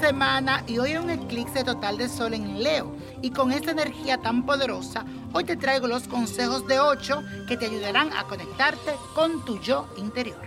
[0.00, 2.92] semana y hoy hay un eclipse total de sol en Leo.
[3.22, 7.66] Y con esta energía tan poderosa, hoy te traigo los consejos de 8 que te
[7.66, 10.40] ayudarán a conectarte con tu yo interior.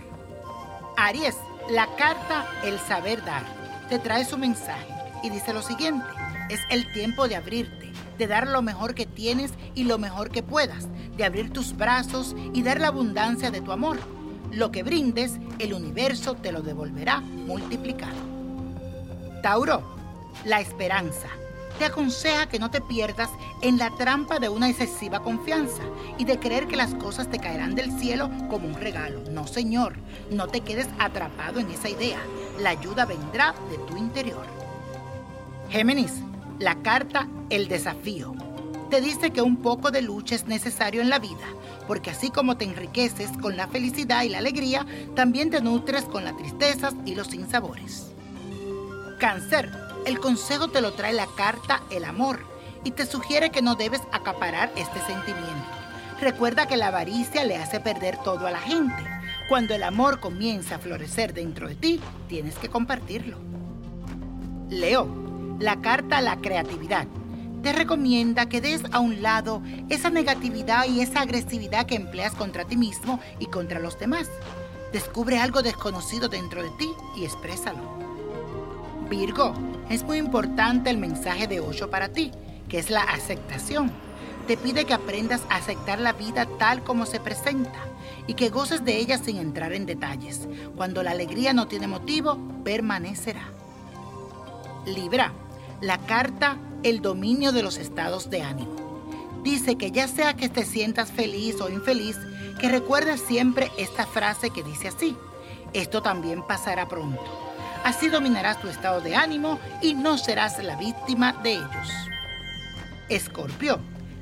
[0.96, 1.36] Aries,
[1.70, 3.44] la carta El saber dar
[3.88, 4.86] te trae su mensaje
[5.22, 6.06] y dice lo siguiente,
[6.50, 10.42] es el tiempo de abrirte, de dar lo mejor que tienes y lo mejor que
[10.42, 13.98] puedas, de abrir tus brazos y dar la abundancia de tu amor.
[14.50, 18.33] Lo que brindes, el universo te lo devolverá multiplicado.
[19.44, 19.82] Tauro,
[20.46, 21.28] la esperanza.
[21.78, 23.28] Te aconseja que no te pierdas
[23.60, 25.82] en la trampa de una excesiva confianza
[26.16, 29.20] y de creer que las cosas te caerán del cielo como un regalo.
[29.32, 29.96] No, señor,
[30.30, 32.16] no te quedes atrapado en esa idea.
[32.58, 34.46] La ayuda vendrá de tu interior.
[35.68, 36.22] Géminis,
[36.58, 38.34] la carta El desafío.
[38.88, 41.44] Te dice que un poco de lucha es necesario en la vida,
[41.86, 46.24] porque así como te enriqueces con la felicidad y la alegría, también te nutres con
[46.24, 48.13] las tristezas y los sinsabores.
[49.24, 49.70] Cáncer,
[50.04, 52.40] el consejo te lo trae la carta El amor
[52.84, 55.64] y te sugiere que no debes acaparar este sentimiento.
[56.20, 59.02] Recuerda que la avaricia le hace perder todo a la gente.
[59.48, 63.38] Cuando el amor comienza a florecer dentro de ti, tienes que compartirlo.
[64.68, 65.08] Leo,
[65.58, 67.06] la carta la creatividad
[67.62, 72.66] te recomienda que des a un lado esa negatividad y esa agresividad que empleas contra
[72.66, 74.28] ti mismo y contra los demás.
[74.92, 78.13] Descubre algo desconocido dentro de ti y exprésalo.
[79.16, 79.54] Virgo,
[79.90, 82.32] es muy importante el mensaje de 8 para ti,
[82.68, 83.92] que es la aceptación.
[84.48, 87.78] Te pide que aprendas a aceptar la vida tal como se presenta
[88.26, 90.48] y que goces de ella sin entrar en detalles.
[90.74, 93.44] Cuando la alegría no tiene motivo, permanecerá.
[94.84, 95.32] Libra,
[95.80, 98.74] la carta El dominio de los estados de ánimo.
[99.44, 102.18] Dice que ya sea que te sientas feliz o infeliz,
[102.58, 105.16] que recuerdes siempre esta frase que dice así,
[105.72, 107.53] esto también pasará pronto.
[107.84, 111.88] Así dominarás tu estado de ánimo y no serás la víctima de ellos.
[113.08, 113.78] Escorpio,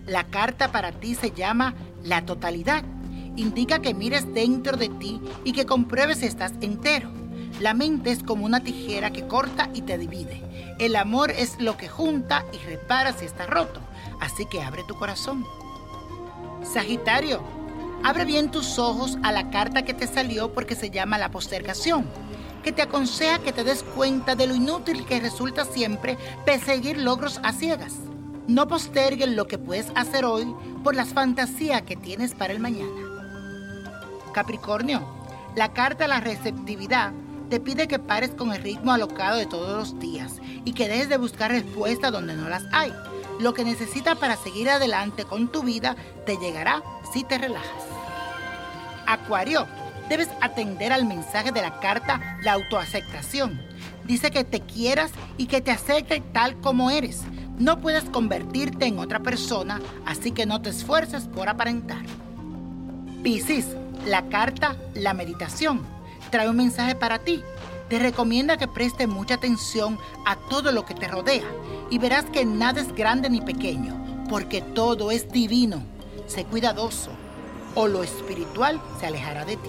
[0.06, 2.84] la carta para ti se llama la totalidad.
[3.36, 7.22] Indica que mires dentro de ti y que compruebes si estás entero
[7.60, 10.42] la mente es como una tijera que corta y te divide.
[10.80, 13.80] El amor es lo que junta y repara si está roto.
[14.20, 15.46] Así que abre tu corazón.
[16.64, 17.40] Sagitario,
[18.04, 22.04] abre bien tus ojos a la carta que te salió porque se llama la postergación,
[22.62, 27.40] que te aconseja que te des cuenta de lo inútil que resulta siempre perseguir logros
[27.42, 27.94] a ciegas.
[28.48, 30.52] No postergues lo que puedes hacer hoy
[30.82, 32.90] por las fantasías que tienes para el mañana.
[34.32, 35.02] Capricornio,
[35.54, 37.12] la carta a la receptividad
[37.50, 41.08] te pide que pares con el ritmo alocado de todos los días y que dejes
[41.08, 42.92] de buscar respuestas donde no las hay.
[43.40, 46.82] Lo que necesitas para seguir adelante con tu vida te llegará
[47.12, 47.84] si te relajas.
[49.06, 49.66] Acuario,
[50.08, 53.60] debes atender al mensaje de la carta La autoaceptación.
[54.04, 57.22] Dice que te quieras y que te acepte tal como eres.
[57.58, 62.02] No puedes convertirte en otra persona, así que no te esfuerces por aparentar.
[63.22, 63.66] Piscis,
[64.06, 65.80] la carta La meditación
[66.32, 67.42] trae un mensaje para ti.
[67.92, 71.44] Te recomienda que prestes mucha atención a todo lo que te rodea
[71.90, 75.82] y verás que nada es grande ni pequeño, porque todo es divino.
[76.26, 77.10] Sé cuidadoso
[77.74, 79.68] o lo espiritual se alejará de ti.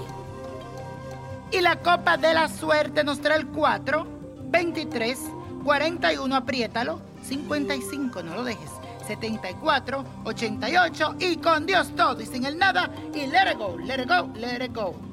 [1.51, 4.07] Y la copa de la suerte nos trae el 4,
[4.45, 5.19] 23,
[5.65, 8.71] 41, apriétalo, 55, no lo dejes.
[9.05, 14.01] 74, 88 y con Dios todo y sin el nada y let it go, let
[14.01, 15.12] it go, let it go.